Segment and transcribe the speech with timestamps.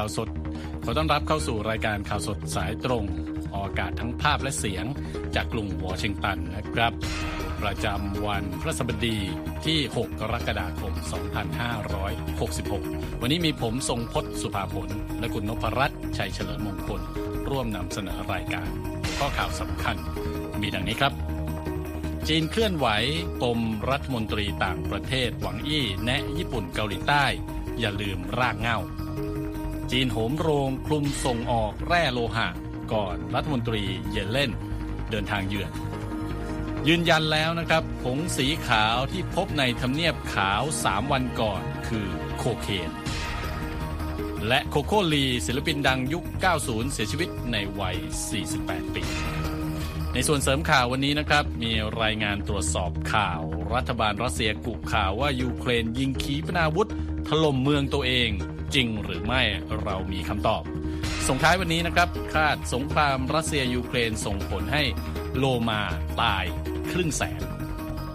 [0.00, 0.30] ข่าวสด
[0.84, 3.04] ขอต้อนรับเข้าสู่รายการข่าวสดสายตรง
[3.52, 4.84] ออกอากาศทั้งภาพและเสียง
[5.34, 6.92] จากกรุงวอชิงตันนะครับ
[7.62, 9.18] ประจำวันพระสบดี
[9.66, 10.92] ที่ 6 กรกฎาคม
[12.28, 14.88] 2566 วันนี้มีผมทรงพศสุภาผล
[15.20, 17.00] และคุณนพรัตน์ชัยเฉลิมมงคล
[17.48, 18.68] ร่วมนำเสนอรายการ
[19.18, 19.96] ข้อข่าวสำคัญ
[20.60, 21.12] มีดังนี้ครับ
[22.28, 22.86] จีนเคลื่อนไหว
[23.42, 23.60] ปม
[23.90, 27.26] รัฐมนตรีต่างประเทศหวังอี้ แนะญี่ปุ่นเกาหลีใต้
[27.80, 28.78] อย่าลืมรากเงา
[29.90, 32.48] จีนโหมโรงคลุมส่งออกแร่โลหะ
[32.92, 34.52] ก่อนรัฐมนตรีเยเลน
[35.10, 35.70] เดินทางเยือน
[36.88, 42.90] ยืนยันแล้วนะครับ ผงสีขาวที่พบในทำเนียบขาว 3 วันก่อนคือโคเคน
[44.48, 46.24] และโคโคลีศิลปินดังยุค
[46.58, 47.96] 90 เสียชีวิตในวัย
[48.46, 49.04] 48 ปี
[50.14, 53.40] ในส่วนเสริมข่าววันนี้นะครับ มีรายงานตรวจสอบข่าว
[53.74, 56.88] รัฐบาลรัสเซียกุข่าวว่ายูเครนยิงขีปนาวุธ
[57.28, 58.30] ถล่มเมืองตัวเอง
[58.74, 59.42] จริงหรือไม่
[59.82, 60.62] เรามีคำตอบ
[61.28, 64.82] ส่งท้ายวันนี้นะครับ คาดสงครามรัสเซียยูเครนส่งผลให้
[65.36, 65.80] โลมา
[66.22, 66.44] ตาย
[66.90, 67.42] ครึ่งแสน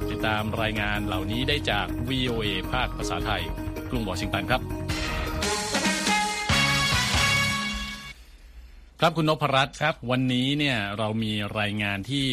[0.10, 3.44] ติดตามรายงานเหล่านี้ได้จาก VOA ภาคภาษาไทย
[3.90, 4.62] กรุงวอชิงตันครับ
[9.00, 12.26] ครับคุณนพรัตน์ครับ วันนี้เนี่ยเรามีรายงานที่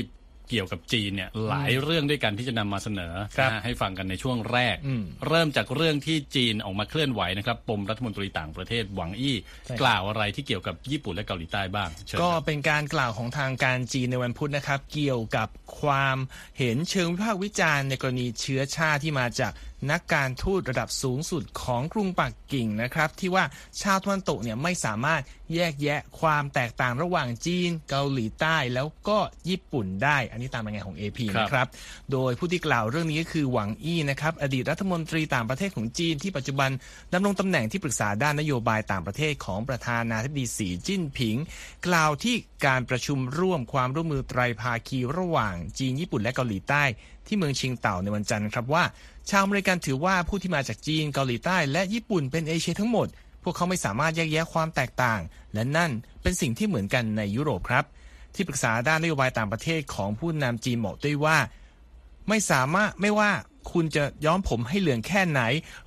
[0.53, 9.36] เกี่ยวกับจีนเนี่ยหลายเรื่องด้วยกันที่จะนำมาเสนอครับนะฮะให้ฟังกันในช่วงแรกอืมเริ่มจากเรื่องที่จีนออกมาเคลื่อนไหวนะครับปมรัฐมนตรีต่างประเทศหวังอี้
[9.67, 15.48] ใช่ครับกล่าวอะไรที่เกี่ยวกับญี่ปุ่นและเกาหลีใต้บ้างเชิญก็ครับเป็นการกล่าวของทางการจีนในวันพุธนะครับ เกี่ยวกับ
[15.80, 16.17] ความ
[16.58, 19.53] เห็นเชิงวิพากษ์วิจารณ์ในกรณีเชื้อชาติที่มาจาก
[19.91, 23.45] นักการทูตระดับสูงสุดของกรุงปักกิ่งนะครับ ที่ว่า
[23.83, 25.23] ชาวตะวันตกเนี่ยไม่สามารถ
[25.55, 31.67] แยกแยะความแตกต่างระหว่างจีน เกาหลีใต้แล้วก็ญี่ปุ่นได้ อันนี้ตามรายงานของ AP ครับนะครับ
[32.13, 36.71] โดยผู้ที่กล่าวเรื่องนี้ก็คือหวังอี้นะครับ อดีตรัฐมนตรีต่างประเทศของจีน ที่ปัจจุบัน
[37.13, 41.37] ดำรงตำแหน่งที่ปรึกษาด้านนโยบายต่างประเทศของประธานาธิบดีสีจิ้นผิง
[41.87, 42.35] กล่าวที่
[42.67, 46.85] การประชุมร่วมความร่วมมือไตรภาคีระหว่างจีนญี่ปุ่นและเกาหลีใต้
[47.27, 48.85] ที่เมืองชิงเต่าในวันจันทร์ครับว่า
[49.31, 53.09] ชาวอเมริกันถือว่าผู้ที่มาจากจีนเกาหลีใต้และญี่ปุ่นเป็นเอเชียทั้งหมด
[53.43, 55.21] พวกเขาไม่สามารถแยกแยะความแตกต่าง
[55.55, 55.91] และนั่น
[56.23, 57.85] เป็นสิ่งที่เหมือนกันในยุโรปครับ
[58.35, 61.39] ที่ปรึกษาด้านนโยบายต่างประเทศของผู้นำจีนบอกด้วยว่า
[62.29, 63.31] ไม่สามารถไม่ว่า
[63.73, 65.41] คุณจะย้อมผมให้เหลืองแค่ไหน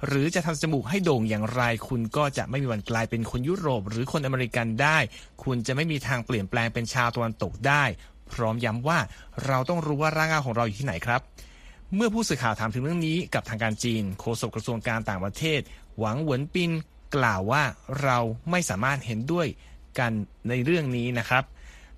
[0.08, 4.98] หรือจะทำจมูกให้โด่งอย่างไร คุณก็จะไม่มีวันกลายเป็นคนยุโรป หรือคนอเมริกันได้
[5.44, 7.84] คุณจะไม่มีทางเปลี่ยนแปลงเป็นชาวตะวันตกได้
[8.34, 9.00] พร้อมย้ำว่า
[9.48, 11.22] เราต้องรู้ว่าร่างกายของเราอยู่ที่ไหนครับ
[11.94, 15.62] เมื่อผู้สื่อข่าวถามถึงเรื่องนี้กับทางการจีนโฆษกกระทรวงการต่างประเทศ
[16.00, 16.72] หวังเหวินปิน
[17.16, 17.64] กล่าวว่า
[18.04, 18.18] เรา
[18.52, 19.48] ไม่สามารถเห็นด้วย
[20.00, 20.12] กัน
[20.50, 21.44] ในเรื่องนี้นะครับ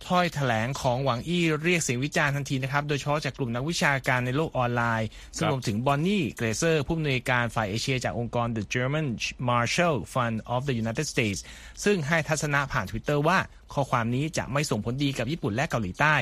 [0.07, 9.07] ถ้อยแถลงของหวังอี้เรียกเสียงวิจารณ์ทันทีนะครับ โดยเฉพาะจากกลุ่มนักวิชาการในโลกออนไลน์ซึ่งรวมถึงบอนนี่เกรเซอร์ ผู้อำนวยการฝ่ายเอเชียจากองค์กร The German
[9.49, 11.39] Marshall Fund of the United States
[11.83, 13.37] ซึ่งให้ทัศนะผ่าน Twitter ว่า
[13.73, 16.15] ข้อความนี้จะไม่ส่งผลดีกับญี่ปุ่นและเกาหลีใต้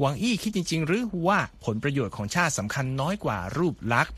[0.00, 4.14] หวังอี้คิดจริง ๆ หรือว่าผลประโยชน์ของชาติสำคัญน้อยกว่ารูปลักษณ์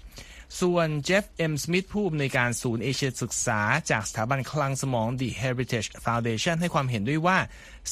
[0.61, 7.39] ส่วนเจฟเอ็มสมิธผู้อำนวยการศูนย์เอเชียศึกษา จากสถาบันคลังสมอง The Heritage Foundation ให้ความเห็นด้วยว่า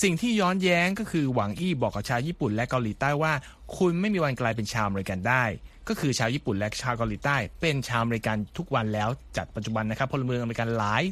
[0.03, 3.33] สิ่งที่ย้อนแย้งก็คือหวังอี้บอกกับชาวญี่ปุ่นและเกาหลีใต้ว่า
[3.77, 5.45] คุณไม่มีวันกลายเป็นชาวอเมริกันได้
[5.89, 11.03] ก็คือชาวญี่ปุ่นและชาวเกาหลีใต้ เป็นชาวอเมริกันทุกวันแล้วจัดปัจจุบันนะครับพลเมืองอเมริกันหลาย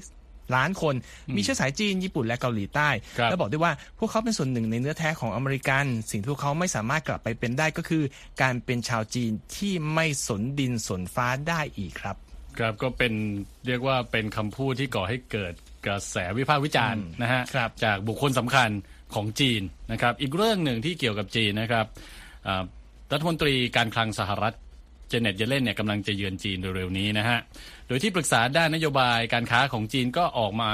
[0.54, 0.94] ล้านคน
[1.36, 2.88] มีเชื้อสายจีน ญี่ปุ่นและเกาหลีใต้
[3.18, 8.02] ครับและบอกด้วยว่าพวกเขาเป็นส่วนหนึ่งในเนื้อแท้ของอเมริกัน สิ่งที่พวกเขาไม่สามารถกลับไปเป็นได้ก็คือ
[8.42, 12.16] การเป็นชาวจีนที่ไม่สนดินสนฟ้าได้อีกครับ
[12.58, 13.12] ครับก็เป็น
[13.66, 15.54] เรียกว่าเป็นคำพูดที่ก่อให้เกิด
[15.86, 18.70] กระแสวิพากษ์วิจารณ์นะฮะครับจากบุคคลสำคัญ
[19.14, 19.62] ของจีน
[19.92, 21.86] นะครับ อีกเรื่องหนึ่งที่เกี่ยวกับจีนนะครับ
[22.46, 22.64] อ่า
[23.12, 24.54] รัฐมนตรีการคลังสหรัฐ
[25.08, 27.38] เจเน็ตเยเลนเนี่ยกำลังจะเยือนจีนเร็วๆนี้นะฮะ
[27.86, 30.72] โดยที่ปรึกษาด้านนโยบายการค้าของจีนก็ออกมา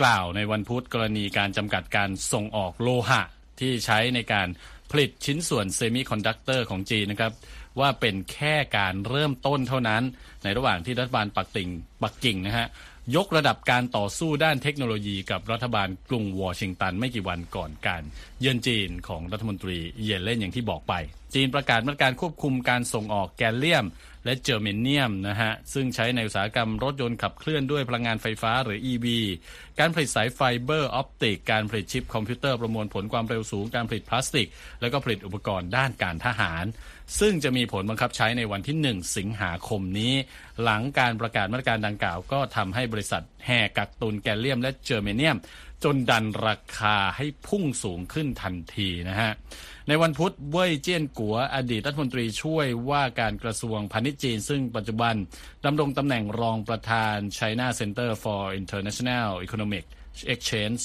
[0.00, 3.22] กล่าวในวันพุธกรณีการจำกัดการส่งออกโลหะ
[3.60, 4.48] ที่ใช้ในการ
[4.90, 7.32] ผลิตชิ้นส่วนเซมิคอนดักเตอร์ของจีนนะครับ
[7.80, 10.02] ว่าเป็นแค่การเริ่มต้นเท่านั้น
[10.44, 11.68] ในระหว่างที่รัฐบาลปักติ่ง
[12.02, 12.66] ปักกิ่งนะฮะ
[13.16, 18.02] ยกระดับการต่อสู้ด้านเทคโนโลยีกับรัฐบาลกรุงวอชิงตันไม่กี่วันก่อนการ
[18.40, 20.94] เยือนจีนของรัฐมนตรีเยเลนอย่างที่บอกไป
[21.34, 23.86] จีนประกาศมาตรการควบคุมการส่งออกแกลเลียม
[24.24, 29.06] และเจอร์เมเนียมนะฮะ ซึ่งใช้ในอุตสาหกรรมรถยนต์ขับเคลื่อนด้วยพลังงานไฟฟ้าหรือ EV
[29.78, 34.48] การผลิตสายไฟเบอร์ออปติก การผลิตชิปคอมพิวเตอร์ประมวลผลความเร็วสูง การผลิตพลาสติก
[34.80, 36.64] แล้วก็ผลิตอุปกรณ์ด้านการทหาร
[37.18, 40.14] ซึ่งจะมีผลบังคับใช้ในวันที่ 1 สิงหาคมนี้
[40.62, 45.36] หลังการประกาศมาตรการดังกล่าวก็ทำให้บริษัทแห่กักตุนแกลเลียมและเจอร์เมเนียม
[45.84, 49.32] จนดันราคาให้พุ่งสูงขึ้นทันทีนะฮะ
[49.88, 55.14] ในวันพุธเว่ยเจี้ยนกัวอดีตรัฐมนตรีช่วยว่าการกระทรวงพาณิชย์จีน ซึ่งปัจจุบัน
[55.64, 59.84] ดำรงตำแหน่งรองประธาน China Center for International Economic
[60.32, 60.82] Exchange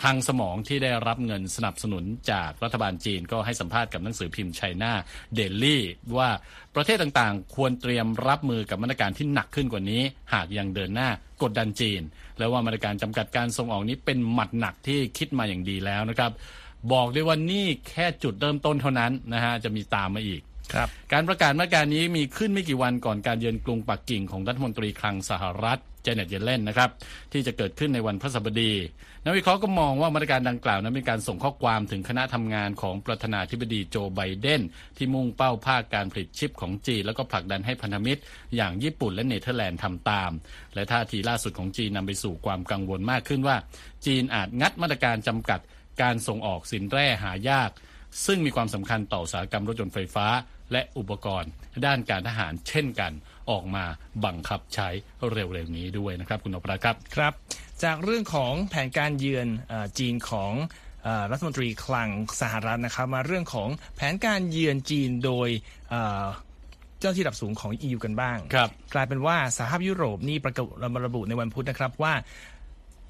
[0.00, 4.92] คลังสมองที่ได้รับเงินสนับสนุนจากรัฐบาลจีนก็ให้สัมภาษณ์กับหนังสือพิมพ์ไชน่า
[5.34, 5.82] เดลี่
[6.16, 6.28] ว่า
[6.74, 10.02] ประเทศต่างๆ ควรเตรียมรับมือกับมาตรการที่หนักขึ้นกว่านี้
[10.34, 11.08] หากยังเดินหน้า
[11.42, 12.00] กดดันจีน
[12.38, 16.30] และว่ามาตรการจำกัดการส่งออกนี้เป็นหมัดหนักที่คิดมาอย่างดีแล้วนะครับ
[16.92, 20.42] บอกได้ว่านี่แค่จุดเริ่มต้นเท่านั้นนะฮะจะมีตามมาอีก
[20.74, 26.90] ครับการประกาศมาตรการนี้มีขึ้นไม่กี่วันก่อนการเยือนกรุงปักกิ่งของรัฐมนตรีคลังสหรัฐ เจเน็ตเยเลนนะครับ
[27.32, 28.72] ที่จะเกิดขึ้นในวันพฤหัสบดี
[29.24, 34.60] นักวิเคราะห์ก็มองว่ามาตรการดังกล่าวนั้นเป็นการส่งข้อความถึงคณะทำงานของประธานาธิบดีโจไบเดน
[34.96, 38.20] ที่มุ่งเป้าภาคการผลิตชิปของจีนแล้วก็ผลักดันให้พันธมิตร
[38.56, 40.30] อย่างญี่ปุ่นและเนเธอร์แลนด์ทำตาม
[40.74, 43.56] และท่าทีล่าสุดของจีนนำไปสู่ความกังวลมากขึ้นว่า
[44.06, 45.60] จีนอาจงัดมาตรการจำกัด
[46.02, 47.70] การส่งออกสินแร่หายาก
[48.26, 50.26] ซึ่งมีความสำคัญต่ออุตสาหกรรมรถยนต์ไฟฟ้า
[50.72, 51.50] และอุปกรณ์
[51.86, 53.12] ด้านการทหารเช่นกัน
[53.50, 53.84] ออกมา
[54.24, 54.88] บังคับใช้
[55.32, 57.32] เร็วๆนี้ด้วยนะครับ คุณนพรัตน์ครับครับ
[57.84, 60.52] จากเรื่องของแผนการเยือนเออจีนของ
[61.02, 62.08] เออรัฐมนตรีคลัง
[62.40, 65.48] สหรัฐนะครับ มาเรื่องของแผนการเยือนจีนโดย
[65.90, 66.24] เอ่อ
[67.00, 70.66] เจ้าที่ระดับสูงของ EU กันบ้างครับกลายเป็นว่าสหภาพยุโรปนี่ประกาศ
[71.06, 72.14] ระบุในวันพุธนะครับว่า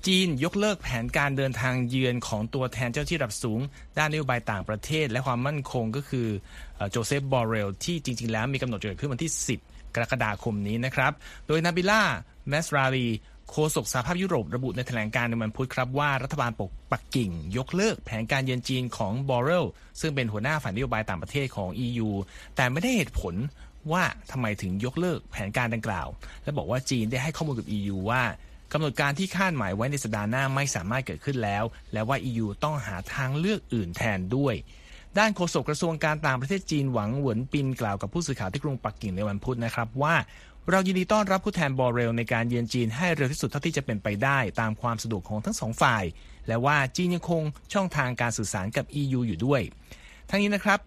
[0.07, 3.61] จีนยกเลิกแผนการเดินทางเยือนของตัวแทนเจ้าที่ระดับสูง
[3.99, 6.29] ด้านนโยบายต่างประเทศ และความมั่นคงก็คือ
[6.77, 11.13] เอ่อโจเซฟบอเรลที่จริง ๆ แล้วมีกำหนดจะเกิดขึ้นวันที่ 10 กรกฎาคมนี้นะครับ
[11.47, 12.03] โดยนาบิล่า
[12.49, 13.09] แมสราลี
[13.51, 19.65] โฆษกสหภาพยุโรประบุในแถลงการณ์ในวันพุธครับว่ารัฐบาลปกปักกิ่ง ยกเลิกแผนการเยือนจีนของบอเรล
[20.01, 22.11] ซึ่งเป็นหัวหน้าฝ่ายนโยบายต่างประเทศของ EU
[22.57, 23.35] แต่ไม่ได้เหตุผล
[23.93, 26.09] ว่าทำไมถึงยกเลิกแผนการดังกล่าว
[26.43, 28.23] และบอกว่าจีนได้ให้ข้อมูลกับ EU ว่า
[28.73, 34.55] กำหนดการที่คาดหมายไว้ในสัปดาห์หน้าไม่สามารถเกิดขึ้นแล้ว และว่า EU ต้องหาทางเลือกอื่นแทนด้วย
[35.19, 40.15] ด้านโฆษกกระทรวงการต่างประเทศจีนหวังหวนปินกล่าวกับผู้สื่อข่าวที่กรุงปักกิ่งในวันพุธนะครับว่า
[40.71, 46.05] เรายินดีต้อนรับผู้แทนบอเรลในการเยือนจีนให้เร็วที่สุดเท่าที่จะเป็นไปได้ตามความสะดวกของทั้งสองฝ่าย
[46.49, 49.63] และว่าจีนยังคงช่องทางการสื่อสารกับ EU อยู่ด้วย
[50.31, 50.81] ทั้งนี้นะครับ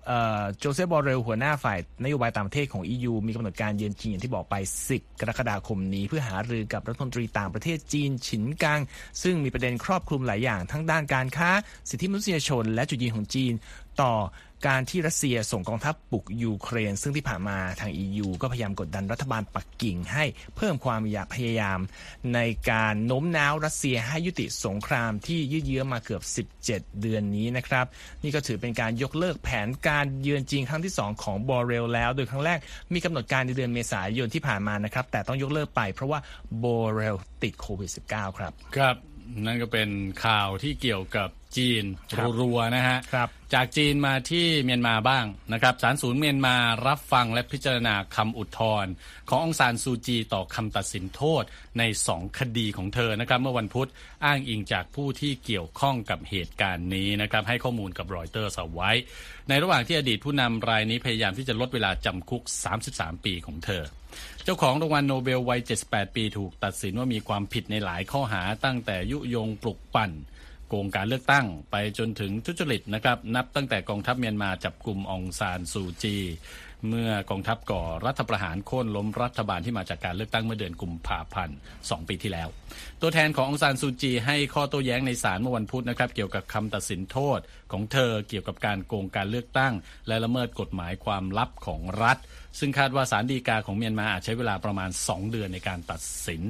[0.57, 4.55] โจเซฟบอเรลหัวหน้าฝ่ายนโยบายต่างประเทศของ EU มีกำหนดการเยือนจีนอย่างที่บอกไป
[4.89, 8.79] 10 กรกฎาคมนี้ เพื่อหารือกับรัฐมนตรีต่างประเทศจีนฉินกัง
[9.23, 11.49] ซึ่งมีประเด็นครอบคลุมหลายอย่างทั้งด้านการค้า
[11.89, 13.53] สิทธิมนุษยชน และจุดยืนของจีน
[14.01, 14.13] ต่อ
[14.67, 21.79] การที่รัสเซียส่งกองทัพบุกยูเครน ซึ่งที่ผ่านมาทาง EU ก็พยายามกดดันรัฐบาลปักกิ่งให้เพิ่มความอยากพยายาม
[22.33, 22.39] ใน
[22.71, 27.85] การโน้มน้าวรัสเซียให้ยุติสงครามที่ยืดเยื้อมาเกือบ 17 เดือนนี้นะครับ
[28.23, 32.59] นี่ก็ถือเป็นการยกเลิกแผนการเยือนจีนครั้งที่ 2 ของบอเรลแล้ว โดยครั้งแรก
[32.93, 36.19] มีกำหนดการในเดือนเมษายนที่ผ่านมานะครับ แต่ต้องยกเลิกไปเพราะว่า
[36.63, 38.97] บอเรลติดโควิด -19 ครับ ครับ
[39.45, 39.89] นั่นก็เป็น
[40.25, 41.83] ข่าวที่เกี่ยวกับ จีน
[42.17, 46.55] ครับรัวๆนะฮะครับจากจีนมาที่เมียนมาบ้างนะครับศาลศูนย์เมียนมา
[46.87, 48.91] รับฟังและพิจารณาคำอุทธรณ์
[49.29, 51.43] ขององซานซูจีต่อคำตัดสินโทษ
[51.79, 53.89] ในสองคดีของเธอนะครับเมื่อวันพุธ
[54.25, 58.91] อ้างอิงจากผู้ที่เกี่ยวข้องกับเหตุการณ์นี้นะครับให้ข้อมูลกับรอยเตอร์เอาไว้
[59.49, 62.43] ในระหว่างที่อดีตผู้นำรายนี้พยายามที่จะลดเวลาจำคุก
[62.83, 63.83] 33 ปีของเธอ
[64.43, 70.11] เจ้าของรางวัลโนเบลวัย 78 ปีถูกตัดสินว่ามีความผิดในหลายข้อหาตั้งแต่ยุยงปลุกปั่น
[70.67, 76.17] โกงการเลือกตั้งไปจนถึงทุจริตนะครับนับตั้งแต่กองทัพเมียนมาจับกลุ่มองซานซูจี
[76.89, 82.47] เมื่อกองทัพก่อรัฐประหารโค่นล้มรัฐบาลที่มาจากการเลือกตั้งเมื่อเดือนกุมภาพันธ์2ปีที่แล้ว
[83.01, 87.39] ตัวแทนขององซานซูจี ให้ข้อโต้แย้งในศาลเมื่อวันพุธนะครับเกี่ยวกับคำตัดสินโทษ
[87.71, 89.73] ของเธอเกี่ยวกับการโกงการเลือกตั้ง
[90.07, 92.17] และละเมิดกฎหมายความลับของรัฐ
[92.59, 96.41] ซึ่งคาดว่าศาลฎีกาของเมียนมาอาจใช้เวลาประมาณ 2 เดือนในการตัดสิน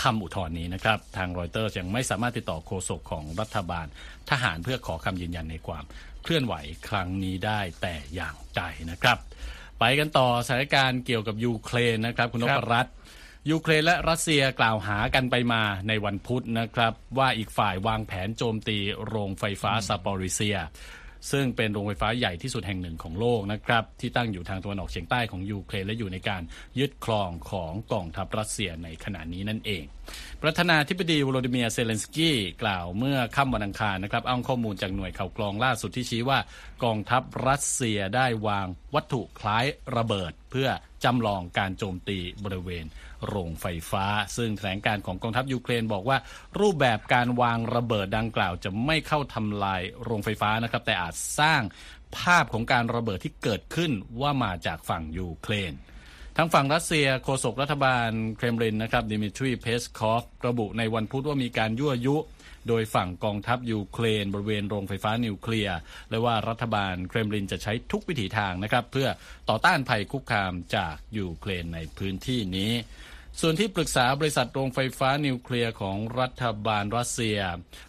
[0.00, 3.86] คำอุทธรณ์นี้นะครับ ทางรอยเตอร์ยังไม่สามารถติดต่อโฆษกของรัฐบาล
[4.30, 5.84] ทหารเพื่อขอคำยืนยันในความ
[6.22, 6.54] เคลื่อนไหว
[6.88, 9.18] ครั้งนี้ได้แต่อย่างใดนะครับ
[9.78, 12.94] ไปกันต่อสถานการณ์เกี่ยวกับยูเครนนะครับ คุณนพรัตน์ ครับ
[13.50, 20.56] ยูเครนและรัสเซียกล่าวหากันไปมาในวันพุธนะครับ ว่าอีกฝ่ายวางแผนโจมตีโรงไฟฟ้าซาปอริเซีย
[21.30, 26.42] ซึ่งเป็นโรงไฟฟ้าใหญ่ที่สุดแห่งหนึ่งของโลกนะครับที่ตั้งอยู่ทางตะวันออกเฉียงใต้ของยูเครนและอยู่ในการ
[26.78, 29.84] ยึดครองของกองทัพรัสเซียในขณะนี้นั่นเอง
[30.42, 36.38] ประธานาธิบดีวโลดิเมียเซเลนสกี้กล่าวเมื่อค่ำวันอังคารนะครับอ้างข้อมูลจากหน่วยข่าวกรองล่าสุดที่ชี้ว่า
[36.84, 39.64] กองทัพรัสเซียได้วางวัตถุคล้าย
[39.96, 40.68] ระเบิด เพื่อ
[41.04, 42.84] จำลองการโจมตีบริเวณ
[43.28, 46.18] โรงไฟฟ้า ซึ่งแถลงการณ์ของกองทัพยูเครนบอกว่า
[46.60, 51.62] รูปแบบการวางระเบิดดังกล่าวจะไม่เข้าทำลายโรงไฟฟ้านะครับแต่อาจสร้าง
[52.18, 55.72] ภาพของการระเบิดที่เกิดขึ้นว่ามาจากฝั่งยูเครน
[56.36, 62.16] ทางฝั่งรัสเซียโฆษกรัฐบาลเครมลินนะครับดิมิทรีเพสคอฟระบุในวันพุธว่ามีการยั่วยุ
[62.68, 65.76] โดยฝั่งกองทัพยูเครน บริเวณโรงไฟฟ้านิวเคลียร์
[66.10, 69.08] และว่ารัฐบาลเครมลินจะใช้ทุกวิถีทางนะครับ เพื่อ
[69.48, 72.72] ต่อต้านภัยคุกคามจากยูเครนในพื้นที่นี้
[73.40, 77.38] ส่วนที่ปรึกษาบริษัทโรงไฟฟ้านิวเคลียร์ของรัฐบาลรัสเซีย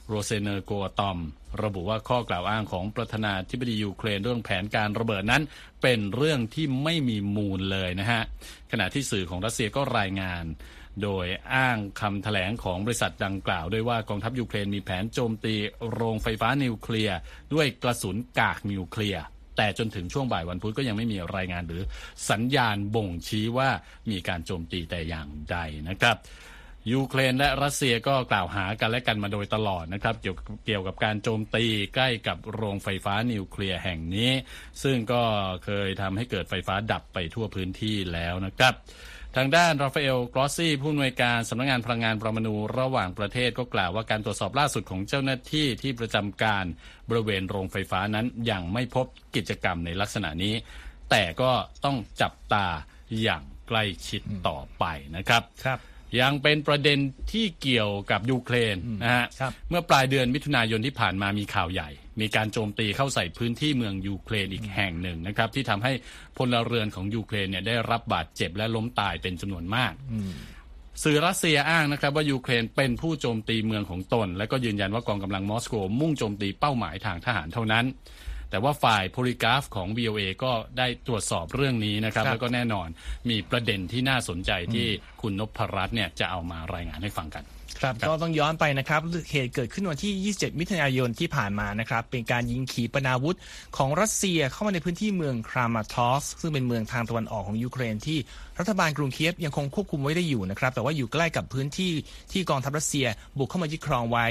[0.07, 1.17] โรเซเนอร์โกอะตอม
[1.63, 5.43] ระบุว่าข้อกล่าวอ้างของประธานาธิบดียูเครนเรื่องแผนการระเบิดนั้น
[5.81, 8.21] เป็นเรื่องที่ไม่มีมูลเลยนะฮะ
[8.71, 10.43] ขณะที่สื่อของรัสเซียก็รายงาน
[11.03, 15.55] โดยอ้างคำแถลงของบริษัทดังกล่าวด้วยว่ากองทัพยูเครนมีแผนโจมตี
[15.91, 17.17] โรงไฟฟ้านิวเคลียร์
[17.53, 19.23] ด้วยกระสุนกากนิวเคลียร์
[19.57, 21.81] แต่จนถึงช่วงบ่ายวันพุธก็ยังไม่มีรายงานหรือ
[22.29, 23.69] สัญญาณบ่งชี้ว่า
[24.11, 25.57] มีการโจมตีแต่อย่างใด
[25.89, 26.17] นะครับ
[26.91, 34.31] ยูเครนและรัสเซียก็กล่าวหากันและกันมาโดยตลอดนะครับเกี่ยวเกี่ยวกับการโจมตีใกล้กับโรงไฟฟ้านิวเคลียร์แห่งนี้
[34.83, 35.23] ซึ่งก็
[35.65, 38.73] เคยทำให้เกิดไฟฟ้าดับไปทั่วพื้นที่แล้วนะครับ
[39.35, 46.65] ทางด้านราฟาเอลกรอสซี่ผู้อำนวยการสำนักงงานพลังงานปรมาณูระหว่างประเทศก็กล่าวว่าการตรวจสอบล่าสุดของเจ้าหน้าที่ที่ประจำการ
[47.09, 50.53] บริเวณโรงไฟฟ้านั้นยังไม่พบกิจกรรมในลักษณะนี้
[51.11, 51.51] แต่ก็
[51.85, 52.67] ต้องจับตา
[53.21, 54.85] อย่างใกล้ชิดต่อไป
[55.15, 55.79] นะครับครับ
[56.21, 56.99] ยังเป็นประเด็น
[57.31, 61.89] ที่เกี่ยวกับยูเครนนะฮะครับเมื่อปลายเดือนมิถุนายนที่ผ่านมามีข่าวใหญ่
[62.21, 65.91] มีการโจมตีเข้าใส่พื้นที่เมืองยูเครนอีกแห่งหนึ่งนะครับ ที่ทำให้
[66.37, 69.93] พลเรือนของยูเครนเนี่ยได้รับบาดเจ็บและล้มตายเป็นจำนวนมาก
[71.03, 77.85] สื่อรัสเซียอ้างนะครับว่ายูเครนเป็นผู้โจมตีเมืองของตน และก็ยืนยันว่ากองกำลังมอสโกมุ่งโจมตีเป้าหมายทางทหารเท่านั้น
[78.53, 82.87] แต่ว่าฝ่าย Polygraph ของ VOA ก็ได้ตรวจสอบเรื่องนี้นะครับครับ แล้วก็แน่นอน
[83.29, 84.87] มีประเด็นที่น่าสนใจที่
[85.21, 87.43] คุณนพรัตน์เนี่ยจะเอามารายงานให้ฟังกัน
[87.81, 93.37] ครับก็ต้องย้อนไปนะครับเหตุเกิดขึ้นวันที่ 27 มิถุนายนที่ผ่านมานะครับ เป็นการยิงขีปนาวุธ
[93.77, 98.17] ของรัสเซียเข้ามาในพื้นที่เมืองครามาทอสซึ่งเป็นเมืองทางตะวันออกของยูเครนที่
[98.59, 101.91] รัฐบาลกรุงเคียฟยังคงควบคุมไว้ได้อยู่นะครับ แต่ว่าอยู่ใกล้กับพื้นที่
[102.31, 103.05] ที่กองทัพรัสเซีย
[103.37, 104.27] บุกเข้ามายึดครองไว้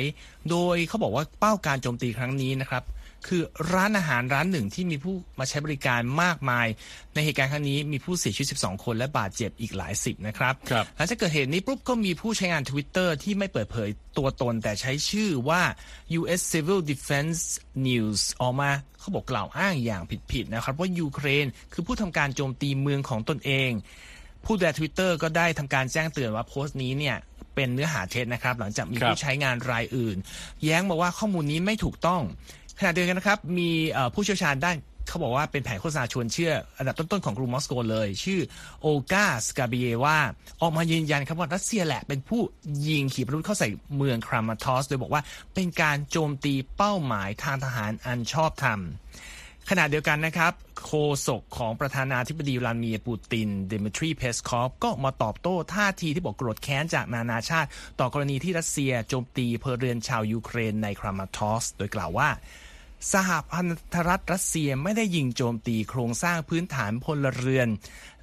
[0.51, 2.83] โดยเขาบอกว่าเป้าการโจมตีครั้งนี้นะครับ
[3.27, 6.67] คือร้านอาหารร้านหนึ่งที่มีผู้มาใช้บริการมากมาย
[7.15, 13.89] ในเหตุการณ์ครั้งนี้มีผู้เสียชีวิต 12 คนและบาดเจ็บอีกหลายสิบนะครับครับหลังจากเกิดเหตุนี้ปุ๊บก็มีผู้ใช้งาน Twitter ที่ไม่เปิดเผย
[14.19, 15.63] ตัวตนแต่ใช้ชื่อว่า
[16.19, 16.41] U.S.
[16.53, 17.41] Civil Defense
[17.89, 20.03] News ออกมาเขาบอกกล่าวอ้างอย่าง
[20.33, 23.71] ผิดๆนะครับ ว่ายูเครนคือผู้ทำการโจมตีเมืองของตนเอง
[24.45, 27.17] ผู้ดูแล Twitter ก็ได้ทำการแจ้งเตือนว่าโพสต์นี้เนี่ย
[27.55, 30.17] เป็นเนื้อหาเท็จนะครับ หลังจากมีครับผู้ใช้งานรายอื่น
[30.65, 32.23] แย้งมาว่าข้อมูลนี้ไม่ถูกต้อง
[32.79, 33.71] ขณะเดียวกันนะครับมี
[34.15, 34.77] ผู้เชี่ยวชาญด้าน
[35.09, 38.41] เขาบอกว่าเป็นแผนโฆษณาชวนเชื่ออันดับต้นๆของกรุงมอสโกเลย ชื่อ
[38.83, 40.19] โอกาสกาเบียว่า
[40.61, 42.41] ออกมายืนยันครับว่ารัสเซียแหละเป็นผู้
[42.89, 45.23] ยิงขีปนาวุธเข้าใส่เมืองครามาทอส โดยบอกว่า
[45.55, 48.81] เป็นการโจมตีเป้าหมายทางทหารอันชอบธรรม
[49.71, 50.53] ขณะเดียวกันนะครับ
[50.87, 50.93] โฆ
[51.27, 57.69] ษกของประธานาธิบดีวลาดิเมียร์ปูตินเดมิทรีเพสคอฟก็มาตอบโต้ท่าทีที่บอกโกรธแค้นจากนานาชาติ
[58.01, 62.29] ต่อกรณีที่รัสเซียโจมตีเพลเรือนชาวยูเครนในครามาทอส โดยกล่าวว่า
[63.13, 67.69] สหพันธรัฐรัสเซียไม่ได้ยิงโจมตีโครงสร้างพื้นฐานพลเรือน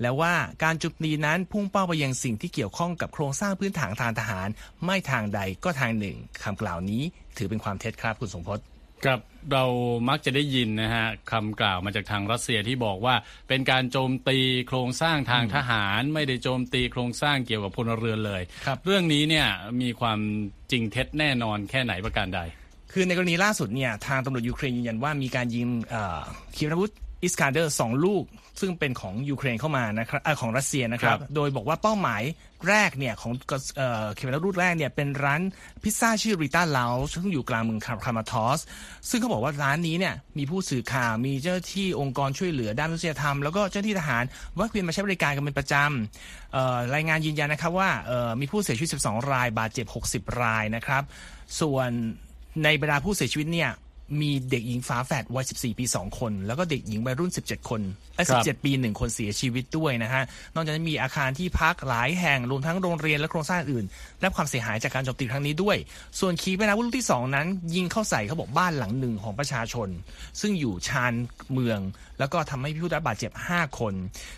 [0.01, 4.47] และว่าการโจมตีนั้นพุ่งเป้าไปยังสิ่งที่เกี่ยวข้องกับโครงสร้างพื้นฐานทางทหาร
[4.85, 7.03] ไม่ทางใดก็ทางหนึ่งคำกล่าวนี้
[7.37, 8.59] ถือเป็นความเท็จครับคุณสมพศ
[9.05, 9.19] ครับ
[9.53, 9.65] เรา
[10.09, 13.15] มักจะได้ยินนะฮะคำกล่าวมาจากทางรัสเซียที่บอกว่า
[13.47, 19.47] เป็นการโจมตีโครงสร้างทางทหารไม่ได้โจมตีโครงสร้างเกี่ยวกับพลเรือนเลยครับเรื่องนี้เนี่ย
[19.81, 20.19] มีความ
[20.71, 22.41] จริงเท็จแน่นอนแค่ไหนประการใด
[22.91, 26.21] คือในกรณีล่าสุดเนี่ยทางตำรวจยูเครนยืนยันว่ามีการยิงเอ่อ
[26.55, 26.91] ขีปนาวุธ
[27.23, 28.23] อิสกันเดอร์สองลูก
[28.59, 32.23] ซึ่งเป็นของยูเครนเข้ามานะครับเอ่อของรัสเซียนะครับครับ โดยบอกว่าเป้าหมาย
[32.69, 33.33] แรกเนี่ยของ
[33.77, 35.41] เอ่อขีปนาวุธแรกเนี่ยเป็นร้าน
[35.83, 38.59] พิซซ่าชื่อริต้าเลาซึ่งอยู่กลางเมืองครามาทอส
[39.09, 44.23] ซึ่งเขาบอกว่าร้านนี้เนี่ยมีผู้สื่อข่าวมีเจ้าหน้าที่องค์กรช่วยเหลือด้านมนุษยธรรม แล้วก็เจ้าหน้าที่ทหาร
[44.55, 51.03] แวะเวียนมาใช้บริการกันเป็นประจำเอ่อรายงานยืนยันนะครับว่าเอ่อมีผู้เสียชีวิต 12 รายบาดเจ็บ 60 รายนะครับ
[51.59, 51.89] ส่วน
[52.63, 53.69] ในบรรดาผู้เสียชีวิตเนี่ย
[54.21, 57.81] มีเด็กหญิงฝาแฝดวัย 14 ปี 2 คน แล้วก็เด็กหญิงวัยรุ่น 17 คน
[58.15, 60.23] เอ้ยครับ17 ปี 1 คนเสียชีวิตด้วยนะฮะ
[60.55, 63.85] นอกจากนั้นมีอาคารที่พักหลายแห่ง รวมทั้งโรงเรียนและโครงสร้างอื่น
[64.17, 65.77] ได้รับความเสียหายจากการโจมตีครั้งนี้ด้วย
[66.19, 69.89] ส่วนขีปนาวุธลูกที่ 2 นั้น ยิงเข้าใส่เขาบอกบ้านหลังหนึ่งของประชาชน
[70.39, 71.13] ซึ่งอยู่ชาน
[71.53, 71.79] เมือง
[72.19, 73.93] แล้วก็ทำให้ผู้ได้รับบาดเจ็บ 5 คน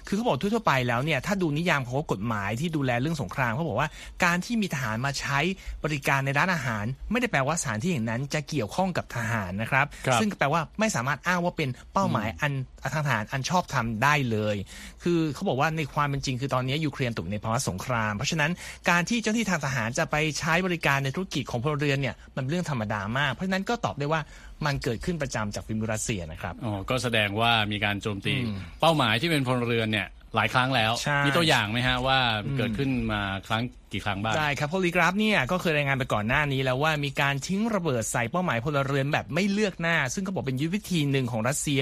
[0.08, 3.90] คือเขาบอกทั่วๆไปแล้วเนี่ยถ้าดูนิยามของกฎหมายที่ดูแลเรื่องสงครามเขาบอกว่า
[4.24, 5.40] การที่มีทหารมาใช้
[5.84, 12.54] บริการในร้านอาหาร ไม่ได้แปลว่าสถานที่อย่างนั้นจะเกี่ยวข้องกับทหารนะครับครับซึ่งแปลว่าไม่สามารถอ้างว่าเป็นเป้าหมายอัน
[12.94, 14.56] ทางทหารอันชอบทำได้เลย
[15.04, 18.52] คือเขาบอกว่าในความเป็นจริงคือตอนนี้ยูเครนตกในภาวะสงคราม เพราะฉะนั้น
[18.90, 24.22] การที่เจ้าหน้าที่ทางทหารจะไปใช้บริการในธุรกิจของพลเรือนเนี่ยมันเป็นเรื่องธรรมดามาก เพราะฉะนั้นก็ตอบได้ว่า
[24.66, 28.36] มันเกิดขึ้นประจำจากฟิมือรัสเซียนะครับอ๋อก็แสดงว่ามีการโจมตี
[28.80, 32.20] เป้าหมายที่เป็นพลเรือนเนี่ยหลายครั้งแล้วใช่มีตัวอย่างไหมฮะว่า
[32.58, 41.82] เกิดขึ้นมาครั้ง กี่ครั้งบ้าง ได้ครับ Polygraph เนี่ยก็เคยรายงานไปก่อนหน้านี้แล้วว่ามีการทิ้งระเบิดใส่เป้าหมายพลเรือนแบบไม่เลือกหน้า ซึ่งก็บอกเป็นยุทธวิธีหนึ่งของรัสเซีย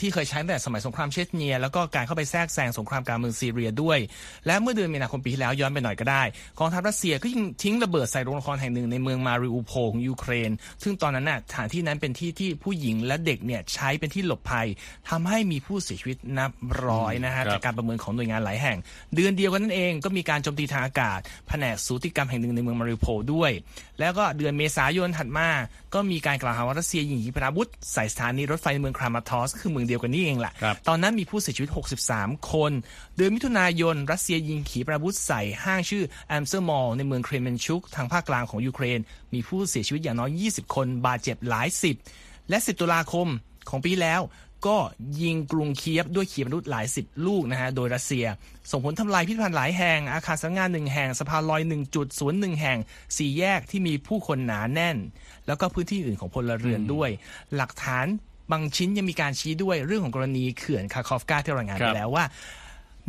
[0.00, 3.98] ที่เคยใช้ตั้งแต่สมัยสงครามเชชเนีย แล้วก็การเข้าไปแทรกแซงสงครามกลางเมืองซีเรียด้วย
[4.46, 6.22] และเมื่อเดือนมีนาคมปีที่แล้วย้อนไปหน่อยก็ได้
[6.58, 10.50] กองทัพรัสเซียก็ยิงทิ้งระเบิดใส่โรงละครแห่งหนึ่งในเมืองมาริอูโพของยูเครน
[10.82, 14.66] ซึ่งตอนนั้นน่ะสถานที่นั้นเป็นที่ที่ผู้หญิงและเด็กเนี่ยใช้เป็นที่หลบภัย
[15.10, 16.52] ทำให้มีผู้เสียชีวิตนับ
[16.86, 18.78] ร้อยนะฮะจากการประเมินของหน่วยงานหลายแห่ง
[19.14, 23.50] เดือนเดียวกันนั่นเองก็มีการโจมตีทางอากาศแผนกสูติกรรมแห่งหนึ่งในเมืองมาริโพลด้วย
[24.00, 25.48] แล้วก็เดือนเมษายนถัดมา
[25.94, 31.70] ก็มีการกล่าวหาว่ารัสเซียยิงขีปนาวุธใส่สถานีรถไฟในเมืองครามาทอสคือเมืองเดียวกันนี่เองแหละครับตอนนั้นมีผู้เสียชีวิต
[32.08, 32.72] 63 คน
[33.16, 39.00] เดือนมิถุนายน รัสเซียยิงขีปนาวุธใส่ห้างชื่อ Amstor Mall ในเมืองเครเมนชุกทางภาคกลางของยูเครน
[39.34, 41.96] มีผู้เสียชีวิตอย่างน้อย 20 คน บาดเจ็บหลายสิบ
[42.48, 43.28] และ 10 ตุลาคม
[43.70, 44.20] ของปีแล้ว
[44.66, 44.76] ก็
[45.22, 48.26] ยิงกรุงเคียฟด้วยขีปนาวุธหลายสิบลูกนะฮะ โดยรัสเซีย
[48.70, 52.78] ส่งผลทำลายพิพิธภัณฑ์หลายแห่ง อาคารสังงานหนึ่งแห่งสะพานลอยหนึ่งจุดสวนหนึ่งแห่ง
[53.16, 54.96] สี่แยกที่มีผู้คนหนาแน่น
[55.46, 57.10] แล้วก็พื้นที่อื่นของพลเรือนด้วย
[57.56, 58.06] หลักฐาน
[58.50, 62.24] บางชิ้นยังมีการชี้ด้วยเรื่องของกรณีเขื่อนคาคอฟกาที่รายงานครัไปบแล้วว่า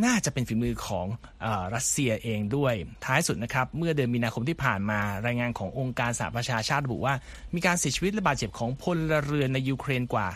[0.06, 1.06] น่าจะเป็นฝีมือของ
[1.42, 2.74] เออรัสเซียเองด้วย
[3.06, 7.16] ท้ายสุดนะครับ เมื่อเดือนมีนาคมที่ผ่านมารายงานขององค์การสหประชาชาติระบุว่า
[7.56, 10.28] มีการเสียชีวิตและบาดเจ็บของพลเรือนในยูเครนกว่า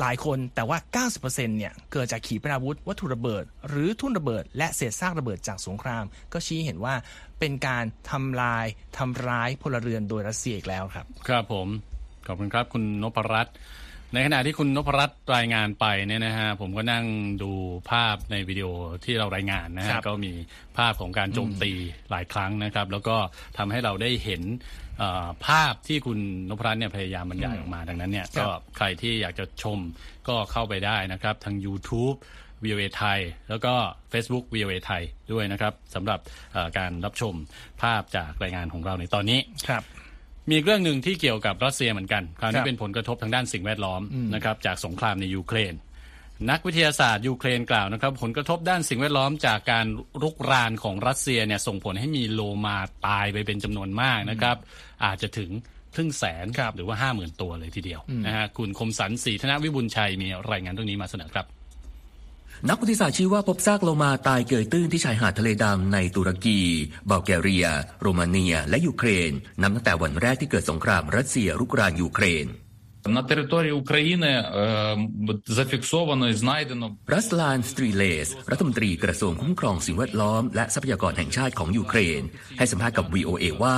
[0.00, 0.78] หลายคนแต่ว่า
[1.18, 6.94] 90%เนี่ยเกิดจากขีปนาวุธ วัตถุระเบิด หรือทุ่นระเบิด และเศษซากระเบิดจากสงคราม ก็ชี้เห็นว่า
[7.40, 8.66] เป็นการทำลาย
[8.98, 11.68] ทำร้ายพลเรือนโดยรัสเซียอีกแล้วครับ ครับผม
[12.26, 13.54] ขอบคุณครับคุณนพรัตน์
[14.14, 17.04] ในขณะที่คุณนพรัตน์รายงานไปเนี่ยนะฮะผมก็นั่ง
[17.42, 17.52] ดู
[17.90, 18.68] ภาพในวิดีโอ
[19.04, 20.32] ที่เรารายงานนะคฮะรับก็มี
[20.78, 21.72] ภาพของการโจมตี
[22.10, 23.16] หลายครั้งนะครับ แล้วก็
[23.58, 24.42] ทำให้เราได้เห็น
[24.89, 24.89] เอ่อ
[25.46, 29.78] ภาพที่คุณนพรัตน์เนี่ยพยายามบรรยายออกมา ดังนั้นเนี่ยครัก็บใครที่อยากจะชม
[30.28, 32.16] ก็เข้าไปได้นะครับ ทาง YouTube
[32.64, 33.72] VOA ไทย แล้วก็
[34.12, 35.02] Facebook VOA ไทย
[35.32, 36.20] ด้วยนะครับสำหรับ
[36.52, 37.34] เอ่อการรับชม
[37.82, 39.82] ภาพจากรายงานของเราในตอนนี้ครับ
[40.48, 44.02] มีอีกเรื่องหนึ่งที่เกี่ยวกับรัสเซียเหมือนกัน คราวคนี้รับเป็นผลกระทบทางด้านสิ่งแวดล้อม
[44.34, 45.74] นะครับจากสงครามในยูเครน
[46.48, 49.86] นักวิทยาศาสตร์ยูเครนกล่าวนะครับ ผลกระทบด้านสิ่งแวดล้อมจากการ
[50.22, 52.76] รุกรานของรัสเซียเนี่ยส่งผลให้มีโลมา
[53.06, 54.56] ตายไปเป็นจำนวนมากนะครับ
[55.04, 55.50] อาจจะถึง
[55.94, 61.46] ครึ่งแสนครับหรือว่าห้าหมื่นตัวเลยทีเดียวนะฮะคุณคมสันศรีธนวิบุญชัยมีรายงานเรื่องนี้มาเสนอครับ
[62.68, 66.60] นักวิทยาศาสตร์ชี้ว่าพบซากโลมาตายเกยตื้นที่ชายหาดทะเลดำในตุรกี
[67.10, 67.66] บัลแกเรีย
[68.00, 72.46] โรมาเนีย และยูเครนนับตั้งแต่วันแรกที่เกิดสงครามรัสเซียรุกรานยูเครน
[73.07, 74.97] На території України е,
[75.47, 82.21] зафіксовано і знайдено รัสลานสตรีเลส รัฐมนตรีกระทรวงคุ้มครองสิ่งแวดล้อม และทรัพยากรแห่งชาติของยูเครน
[82.57, 83.77] ให้สัมภาษณ์กับ VOA ว่า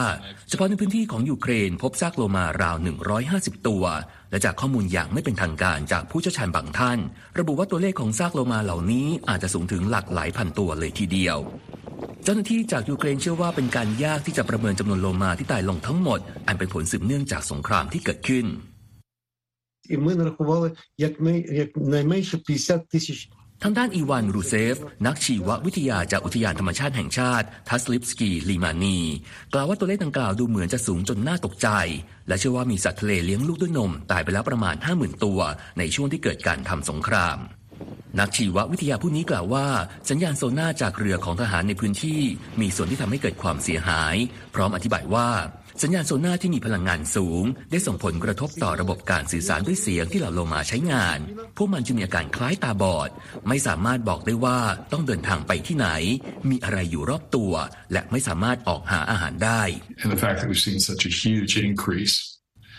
[0.50, 2.76] เฉพาะในพื้นที่ของยูเครน พบซากโลมาราว
[3.22, 3.84] 150 ตัว
[4.32, 7.00] และจากข้อมูลอย่างไม่เป็นทางการจากผู้เชี่ยวชาญบางท่าน
[7.40, 11.38] ระบุว่าตัวเลขของซากโลมาเหล่านี้อาจจะสูงถึงหลักหลายพันตัวเลยทีเดียว
[12.24, 18.48] เจ้าหน้าที่จากยูเครนเชื่อว่าเป็นการยากที่จะประเมินจำนวนโลมาที่ตายลงทั้งหมด อันเป็นผลสืบเนื่องจากสงครามที่เกิดขึ้น
[19.92, 23.30] і ми нарахували як ми як найменше 50 тисяч
[23.64, 24.76] ทางด้านอีวานรูเซฟ
[25.08, 29.00] นักชีววิทยาจากอุทยานธรรมชาติแห่งชาติ ทัสลิปสกีลีมานี
[29.54, 31.70] กล่าวว่าตัวเลขดังกล่าวดูเหมือนจะสูงจนน่าตกใจ
[32.28, 35.40] และเชื่อว่ามีสัตว์ทะเลเลี้ยงลูกด้วยนม ตายไปแล้วประมาณ 50,000 ตัว
[35.78, 37.38] ในช่วงที่เกิดการทำสงคราม
[38.20, 39.68] นักชีววิทยาผู้นี้กล่าวว่า
[40.10, 42.22] สัญญาณโซน่าจากเรือของทหารในพื้นที่
[42.62, 44.16] มีส่วนที่ทำให้เกิดความเสียหาย
[44.56, 45.30] พร้อมอธิบายว่า
[45.83, 51.19] สัญญาณโซน่าที่มีพลังงานสูง ได้ส่งผลกระทบต่อระบบการสื่อสารด้วยเสียงที่เหล่าโลมาใช้งาน
[51.57, 53.11] พวกมันจึงมีอาการคล้ายตาบอด
[53.49, 54.59] ไม่สามารถบอกได้ว่า
[54.93, 55.89] ต้องเดินทางไปที่ไหน
[56.51, 57.53] มีอะไรอยู่รอบตัว
[57.93, 59.63] และไม่สามารถออกหาอาหารได้
[60.03, 62.17] and the fact that we've seen such a huge increase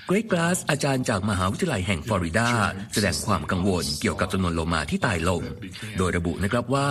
[0.08, 2.50] เกรกกลาสอาจารย์จากมหาวิทยาลัยแห่งฟลอริดา
[2.94, 5.42] แสดงความกังวลเกี่ยวกับจำนวนโลมาที่ตายลง
[5.98, 6.90] โดยระบุนะครับว่า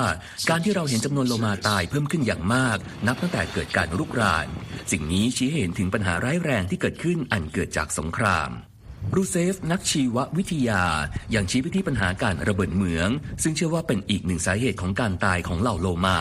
[0.50, 4.46] การที่เราเห็นจำนวนโลมาตายเพิ่มขึ้นอย่างมาก นับตั้งแต่เกิดการรุกราน
[4.92, 8.50] สิ่งนี้ชี้เห็นถึงปัญหาร้ายแรงที่เกิดขึ้นอันเกิดจากสงคราม
[9.14, 10.82] รูเซฟ นักชีววิทยา
[11.32, 13.08] ยังชี้ไปที่ปัญหาการระเบิดเหมือง
[13.42, 16.18] ซึ่งเชื่อว่าเป็นอีกหนึ่งสาเหตุของการตายของเหล่าโลมา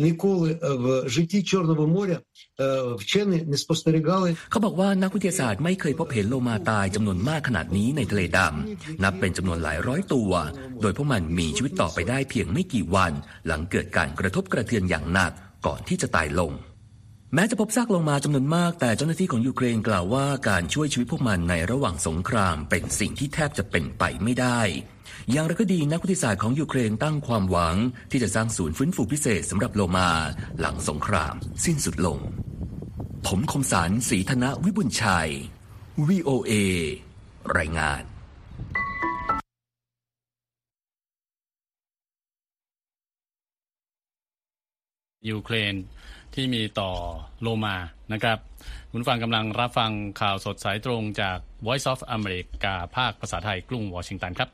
[0.00, 2.18] Ніколи е, в житті Чорного моря
[2.60, 10.32] е, вчені не спостерігали เขาบอกว่านักวิทยาศาสตร์ไม่เคยพบเห็นโลมาตายจำนวนมากขนาดนี้ในทะเลดำ นับเป็นจำนวนหลายร้อยตัว
[10.80, 13.12] โดยพวกมันมีชีวิตต่อไปได้เพียงไม่กี่วัน
[13.46, 15.32] หลังเกิดการกระทบกระเทือนอย่างหนัก
[15.66, 16.52] ก่อนที่จะตายลง
[17.35, 24.61] แม้จะพบซากโลมาจำนวนมาก แต่เจ้าหน้าที่ของยูเครนกล่าวว่าการช่วยชีวิตพวกมันในระหว่างสงครามเป็นสิ่งที่แทบจะเป็นไปไม่ได้
[25.31, 27.75] อย่างไรก็ดีนักวิทยาศาสตร์ของยูเครนตั้งความหวัง
[28.11, 30.09] ที่จะสร้างศูนย์ฟื้นฟูพิเศษสำหรับโลมา
[30.59, 32.19] หลังสงคราม สิ้นสุดลง
[33.27, 35.31] ผมคมสารสีธนวิบุญชัย
[36.07, 36.53] VOA
[37.57, 38.03] รายงาน
[45.29, 45.75] ยูเครน
[46.35, 46.91] ที่มีต่อ
[47.41, 47.75] โลมา
[48.13, 48.37] นะครับ
[48.91, 49.91] คุณฟังกำลังรับฟัง
[50.21, 54.49] ข่าวสดสายตรงจาก Voice of America ภาคภาษาไทยกรุงวอชิงตันครับ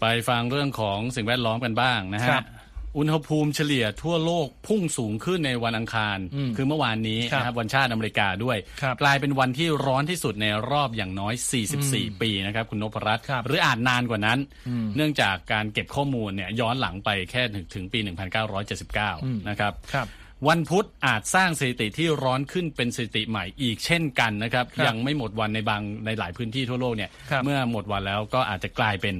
[0.00, 2.44] ไปฟังเรื่องของสิ่งแวดล้อมกันบ้างนะครัฮะบ
[2.98, 6.18] อุณหภูมิเฉลี่ยทั่วโลกพุ่งสูงขึ้นในวันอังคาร
[6.56, 11.34] คือเมื่อวานนี้ครับนะครับวันชาติอเมริกาด้วยครับกลายเป็นวันที่ร้อนที่สุดในรอบอย่างน้อย
[11.76, 14.38] 44 ปีนะครับคุณนพรัตน์ครับหรืออาจนานกว่านั้น
[14.96, 17.98] เนื่องจากการเก็บข้อมูลเนี่ยย้อนหลังไปแค่ถึงถึงปี
[18.74, 20.08] 1979 นะครับครับ
[20.48, 29.14] วันพุธอาจสร้างสถิติที่ร้อนขึ้นเป็นสถิติใหม่อีกเช่นกันนะครับครับยังไม่หมดวันในบางในหลายพื้นที่ทั่วโลกเนี่ยครับเมื่อหมดวันแล้วก็อาจจะกลายเป็น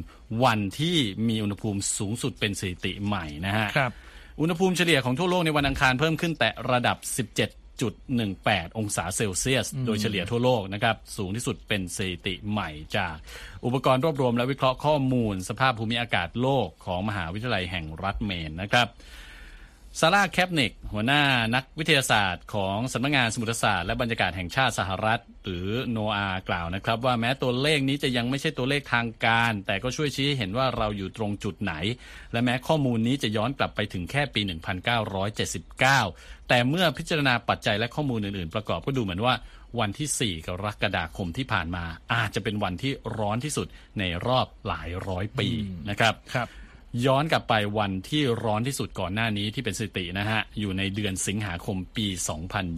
[0.45, 0.97] วันที่
[1.29, 3.93] มีอุณหภูมิสูงสุดเป็นสถิติใหม่นะฮะครับ
[4.41, 6.97] อุณหภูมิเฉลี่ยของทั่วโลกในวันอังคารเพิ่มขึ้นแต่ระดับ
[7.89, 13.15] 17.18 องศาเซลเซียส โดยเฉลี่ยทั่วโลกนะครับ สูงที่สุดเป็นสถิติใหม่จาก
[13.65, 18.87] อุปกรณ์รวบรวมและวิเคราะห์ข้อมูล สภาพภูมิอากาศโลกของมหาวิทยาลัยแห่งรัฐเมนนะครับ
[20.01, 21.23] ซาร่าแคปนิก หัวหน้า
[21.55, 31.75] นักวิทยาศาสตร์ของสำนักงานสมุทรศาสตร์และบรรยากาศแห่งชาติสหรัฐ หรือโนอากล่าวนะครับ ว่าแม้ตัวเลขนี้จะยังไม่ใช่ตัวเลขทางการ แต่ก็ช่วยชี้ให้เห็นว่าเราอยู่ตรงจุดไหน
[32.33, 34.41] และแม้ข้อมูลนี้จะย้อนกลับไปถึงแค่ปี
[35.25, 39.35] 1979 แต่เมื่อพิจารณาปัจจัยและข้อมูลอื่นๆ ประกอบก็ดูเหมือนว่า
[39.81, 41.85] วันที่ 4 กรกฎาคมที่ผ่านมา
[42.15, 43.67] อาจจะเป็นวันที่ร้อนที่สุด
[43.99, 45.49] ในรอบหลายร้อยปี
[45.91, 46.49] นะครับครับ
[47.07, 52.07] ย้อนกลับไปวันที่ร้อนที่สุดก่อนหน้านี้ที่เป็นสถิตินะฮะ อยู่ในเดือนสิงหาคมปี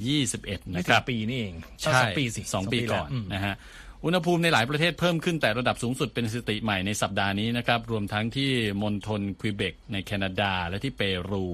[0.00, 3.54] 2021ไม่นะคถึรังบปีนี่เองใช่สองปีสิสองปีแล้วก่อนอืมนะฮะ
[4.04, 8.50] อุณหภูมิในหลายประเทศเพิ่มขึ้นแต่ระดับสูงสุดเป็นสถิติใหม่ในสัปดาห์นี้นะครับ รวมทั้งที่
[8.82, 11.44] มณฑลควิเบกในแคนาดาและที่เปรู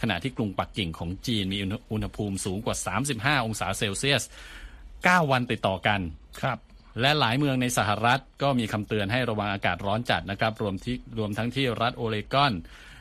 [0.00, 1.58] ขณะที่กรุงปักกิ่งของจีนมี
[1.92, 2.76] อุณหภูมิสูงกว่า
[3.36, 4.22] 35 องศาเซลเซียส
[4.76, 6.00] 9 วันติดต่อกัน
[6.40, 6.58] ครับ
[7.00, 12.52] และหลายเมืองในสหรัฐก็มีคำเตือนให้ระวังอากาศร้อนจัดนะครับ รวมที่รวมทั้งที่รัฐโอเรกอน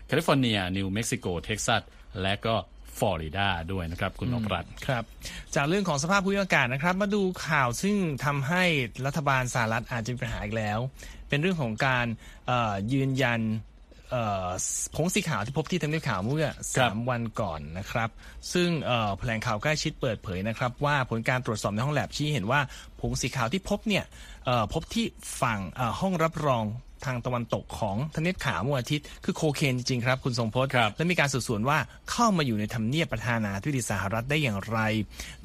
[0.08, 1.82] แคลิฟอร์เนีย นิวเม็กซิโก เท็กซัส
[2.22, 2.56] และก็
[2.98, 5.04] ฟลอริดาด้วยนะครับ คุณนพรัตน์ครับ
[5.56, 8.64] จากเรื่องของสภาพภูมิอากาศนะครับ มาดูข่าวซึ่งทำให้
[9.06, 10.80] รัฐบาลสหรัฐอาจจะมีปัญหาอีกแล้ว
[11.30, 12.06] เป็นเรื่องของการ
[12.94, 13.42] ยืนยัน
[14.96, 18.10] ผงสีขาวที่พบที่ทำเนียบขาวเมื่อครับ3วันก่อนนะครับ
[18.54, 22.60] ซึ่งเอ่อแถลงข่าวใกล้ชิดเปิดเผยนะครับ ว่าผลการตรวจสอบในห้องแลบชี้เห็นว่า
[23.02, 24.04] ผงสีขาวที่พบเนี่ย
[24.46, 25.06] เอ่อพบที่
[25.42, 26.66] ฝั่งเอ่อห้องรับรอง
[27.06, 31.78] ทางตะวันตกของทำเนียบขาวเมื่อวันอาทิตย์คือโคเคนจริงๆครับคุณทรงพจน์ครับและมีการสืบสวนว่า
[32.12, 34.80] เข้ามาอยู่ในทำเนียบประธานาธิบดีสหรัฐได้อย่างไร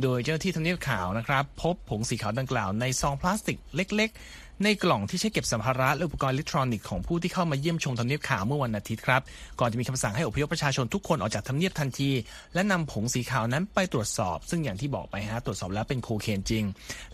[0.02, 9.22] โดยเจ้าหน้าที่ทำเนียบขาวนะครับ พบผงสีขาวดังกล่าวในซองพลาสติกเล็ก ๆ ในกล่องที่ใช้เก็บสัมภาระและอุปกรณ์อิเล็กทรอนิกส์ของผู้ที่เข้ามาเยี่ยมชมทำเนียบขาวเมื่อวันอาทิตย์ครับ
[9.60, 12.10] ก่อนจะมีคำสั่งให้อพยพประชาชนทุกคนออกจากทำเนียบทันที
[12.54, 16.64] และนำผงสีขาวนั้นไปตรวจสอบ ซึ่งอย่างที่บอกไปฮะตรวจสอบแล้วเป็นโคเคนจริง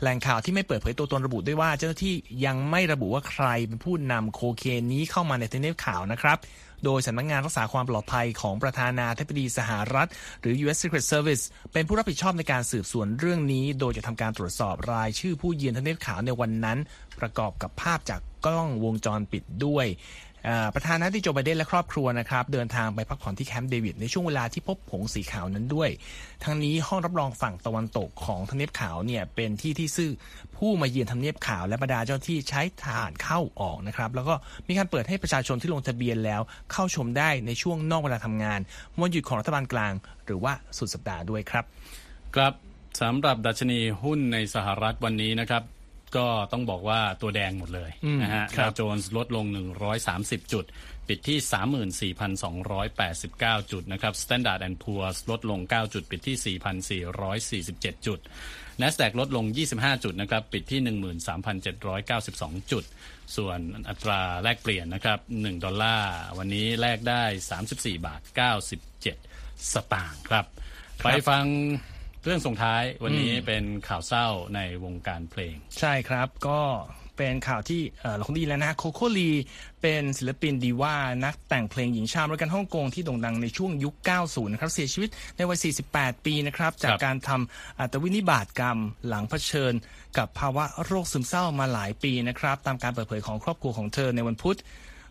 [0.01, 6.39] แหล่งข่าวที่ไม่เปิดเผยตัวตนระบุด้วยว่าเจ้าหน้าที่ยังไม่ระบุว่าใครเป็นผู้นำโคเคนนี้เข้ามาในทำเนียบขาวนะครับ
[6.85, 10.09] โดยสำนักงานรักษาความปลอดภัยของประธานาธิบดีสหรัฐ
[10.41, 10.79] หรือ U.S.
[10.83, 16.79] Secret Service เป็นผู้รับผิดชอบในการสืบสวนเรื่องนี้ โดยจะทำการตรวจสอบรายชื่อผู้เยือนทำเนียบขาวในวันนั้น
[17.21, 19.87] ประกอบกับภาพจากกล้องวงจรปิดด้วย
[20.75, 25.91] ประธานาธิบดีโจไบเดนและครอบครัวนะครับ เดินทางไปพักผ่อนที่แคมป์เดวิดในช่วงเวลาที่พบผงสีขาวนั้นด้วย
[26.45, 30.11] ทั้งนี้ห้องรับรองฝั่งตะวันตกของทำเนียบขาวเนี่ยเป็นที่ที่ซื่อ
[30.57, 34.35] ผู้มาเยือนทำเนียบขาวและบรรดาเจ้าที่ใช้ทหารเข้าออกนะครับ แล้วก็
[34.69, 36.41] มีการเปิดให้ประชาชนที่ลงทะเบียนแล้ว
[36.73, 38.61] เข้าชมได้ในช่วงนอกเวลาทำงาน
[39.01, 39.93] วันหยุดของรัฐบาลกลาง
[40.27, 41.65] หรือว่าสุดสัปดาห์ด้วยครับ
[42.35, 42.53] ครับ
[43.01, 45.63] สำหรับดัชนีหุ้นในสหรัฐวันนี้นะครับ
[46.17, 49.47] ก็ต้องบอกว่าตัวแดงหมดเลยอืมนะฮะครับดาวโจนส์ลดลง
[49.99, 50.65] 130 จุด
[51.09, 56.59] ปิดที่ 34,289 จุดนะครับ Standard and Poor's ลดลง 9 จุด ปิดที่
[57.03, 58.19] 4,447 จุด
[58.81, 59.45] NASDAQ ลดลง
[59.75, 60.81] 25 จุดนะครับ ปิดที่
[61.77, 62.85] 13,792 จุด
[63.37, 67.23] ส่วนอัตราแลกเปลี่ยนนะครับ 1 ดอลลาร์วันนี้แลกได้
[67.61, 68.21] 34 บาท
[68.97, 70.45] 97 สตางค์ครับ
[71.05, 71.45] ไปฟัง
[72.25, 76.61] เรื่องส่งท้ายวันนี้เป็นข่าวเศร้าในวงการเพลง ใช่ครับก็
[77.17, 79.31] เป็นข่าวที่เอ่อเราคงได้ยินแล้วนะโคโคลี
[79.83, 85.59] เป็นศิลปินดีว่านักแต่งเพลงหญิงชาวอเมริกันฮ่องกงที่โด่งดังในช่วงยุค 90 นะครับ เสียชีวิตในวัย
[85.93, 88.79] 48 ปีนะครับ จากการทำอัตวินิบาตกรรม
[89.09, 89.73] หลังเผชิญ
[90.19, 94.59] กับภาวะโรคซึมเศร้ามาหลายปีนะครับ ตามการเปิดเผยของครอบครัวของเธอในวันพุธ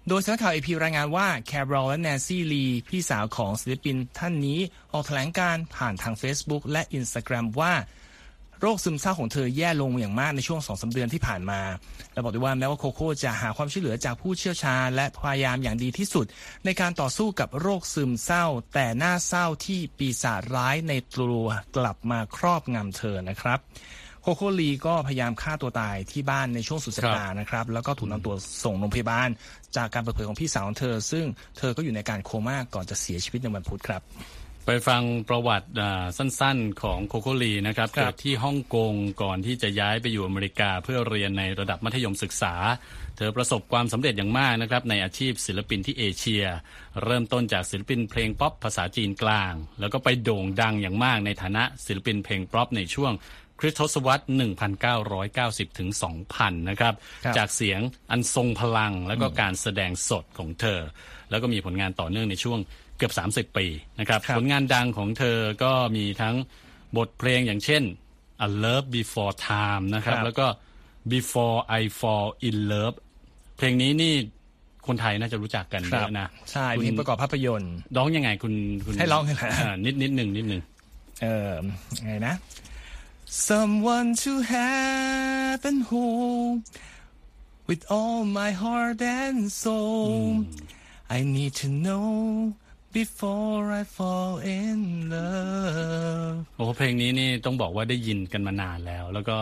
[0.09, 4.59] โดยสำนักข่าวเอพีรายงานว่าแคโรลและแนนซี่ลีพี่สาวของศิลปินท่านนี้
[4.93, 7.73] ออกแถลงการผ่านทาง Facebook และ Instagram ว่า
[8.61, 11.61] โรคซึมเศร้าของเธอแย่ลงอย่างมากในช่วงสองสาเดือนที่ผ่านมา
[12.13, 16.25] และบอกด้วยว่าแม้ว่าโคโค่จะหาความช่วยเหลือจากผู้เชี่ยวชาญและพยายามอย่างดีที่สุด
[16.65, 23.59] ในการต่อสู้กับโรคซึมเศร้า แต่หน่าเศร้าที่ปีศาจร้ายในตัวกลับมาครอบงำเธอนะครับ
[24.27, 29.29] โคโค่ลีก็พยายามฆ่าตัวตายที่บ้านในช่วงสุดสัปดาห์นะครับ แล้วก็ถูกนำตัวส่งโรงพยาบาล
[29.77, 31.25] จากการเปิดเผยของพี่สาวของเธอ ซึ่ง
[31.57, 34.01] เธอก็อยู่ในการโคม่าก่อนจะเสียชีวิตในวันพุธครับ
[34.65, 42.53] ไปฟังประวัติอ่าสั้นๆของโคโคลีนะครับครับเกิดที่ฮ่องกงก่อนที่จะย้ายไปอยู่อเมริกาเพื่อเรียนในระดับมัธยมศึกษา
[43.17, 46.43] เธอประสบความสำเร็จอย่างมากนะครับในอาชีพศิลปินที่เอเชีย
[47.03, 53.13] เริ่มต้นจากศิลปินเพลงป๊อปภาษาจีนกลาง แล้วก็ไปโด่งดังอย่างมากในฐานะศิลปินเพลงป๊อปในช่วง
[53.59, 54.23] คริสตศตวรรษ
[55.05, 55.89] 1990 ถึง
[56.29, 56.93] 2000 นะครับ
[57.25, 57.79] ครับจากเสียง
[58.11, 60.79] อันทรงพลังแล้วก็การแสดงสดของเธอ
[61.29, 62.59] แล้วก็มีผลงานต่อเนื่องในช่วง
[62.97, 63.13] เกือบ
[63.51, 63.65] 30 ปี
[63.99, 66.35] นะครับครับผลงานดังของเธอก็มีทั้ง
[66.97, 67.83] บทเพลงอย่างเช่น
[68.45, 70.47] A Love Before Time นะครับครับแล้วก็
[71.11, 72.97] Before I Fall in Love
[73.57, 74.13] เพลงนี้นี่
[74.87, 78.53] คนไทยน่าจะรู้จักกันเยอะนะ ใช่คุณเพลงประกอบภาพยนตร์ร้องยังไงคุณ
[78.85, 80.61] คุณให้ร้องยังไงานิดนิดหนึ่งนิดหนึ่ง
[81.23, 81.51] เออ
[82.05, 82.33] ไงนะ
[83.27, 86.61] someone to have and hold
[87.67, 90.45] with all my heart and soul
[91.09, 92.53] I need to know
[92.93, 99.37] before I fall in love โอ้โหเพลงนี้นี่ต้องบอกว่าได้ยินกันมานานแล้ว แล้วก็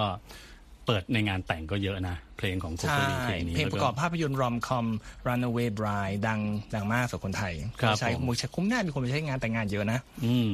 [0.86, 4.86] เปิดในงานแต่งก็เยอะนะ เพลงของโคใช่โคลีเพลงนี้เพลงแวประกอบภาพยนตร์รอมคอม
[5.28, 6.39] Runaway Bride ดัง
[6.76, 10.52] ดังมากสำหรับคนไทยครับใช้ผมมือใช้คุ้มหน้ามีคนไปใช้งานแต่งงานเยอะนะอืม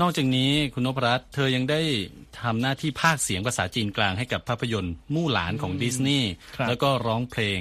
[0.00, 1.80] นอกจากนี้คุณนพรัตน์เธอยังได้
[2.40, 7.60] ทำหน้าที่ภาคเสียงภาษาจีนกลางให้กับภาพยนตร์มู่หลานของดิสนีย์ครับแล้วก็ร้องเพลง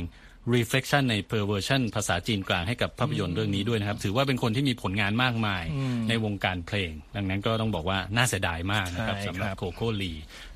[0.55, 5.63] reflection ใน per version ภาษาจีนกลางให้กับภาพยนตร์เรื่องนี้ด้วยนะครับ ถือว่าเป็นคนที่มีผลงานมากมาย
[6.09, 10.13] ในวงการเพลง ดังนั้นก็ต้องบอกว่าน่าเสียดายมากนะครับใช่สำหรับครับโคโค่ลี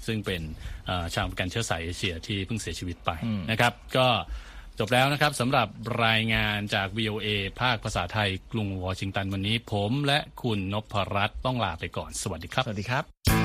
[0.08, 0.42] ซึ่งเป็น
[0.88, 3.12] เอ่อชาวกันเชื้อสายเอเชียที่เพิ่งเสียชีวิตไป
[3.52, 4.08] นะครับ ก็
[4.80, 5.68] จบแล้วนะครับสำหรับ
[6.06, 7.28] รายงานจาก VOA
[7.62, 13.45] ภาคภาษาไทยกรุงวอชิงตันวันนี้ ผมและคุณนพรัตน์ต้องลาไปก่อน สวัสดีครับ สวัสดีครับ